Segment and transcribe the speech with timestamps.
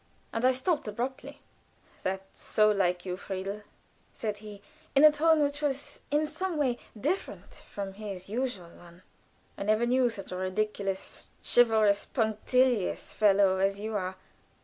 [0.33, 1.41] And I stopped abruptly.
[2.01, 3.61] "That's like you, Friedhelm,"
[4.13, 4.63] said he,
[4.95, 9.03] in a tone which was in some way different from his usual one.
[9.59, 14.15] "I never knew such a ridiculous, chivalrous, punctilious fellow as you are.